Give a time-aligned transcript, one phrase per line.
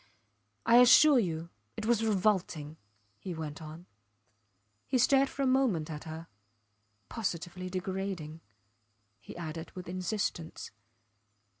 [0.65, 2.77] I assure you it was revolting,
[3.19, 3.85] he went on.
[4.87, 6.25] He stared for a moment at her.
[7.07, 8.41] Positively degrading,
[9.19, 10.71] he added with insistence.